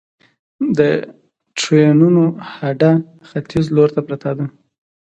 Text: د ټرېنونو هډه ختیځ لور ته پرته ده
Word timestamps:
د 0.77 0.79
ټرېنونو 1.59 2.23
هډه 2.55 2.91
ختیځ 3.29 3.65
لور 3.75 3.89
ته 3.95 4.01
پرته 4.07 4.31
ده 4.37 4.45